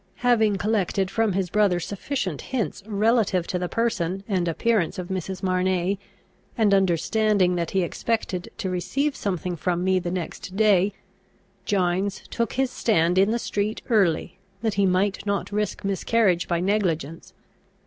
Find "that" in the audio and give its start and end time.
7.53-7.69, 14.63-14.73